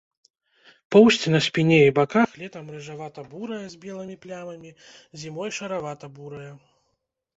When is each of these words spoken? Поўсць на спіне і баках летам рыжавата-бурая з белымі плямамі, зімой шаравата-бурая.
Поўсць 0.95 1.27
на 1.33 1.39
спіне 1.47 1.77
і 1.89 1.91
баках 1.99 2.29
летам 2.43 2.71
рыжавата-бурая 2.75 3.61
з 3.75 3.79
белымі 3.87 4.15
плямамі, 4.27 4.71
зімой 5.25 5.49
шаравата-бурая. 5.59 6.51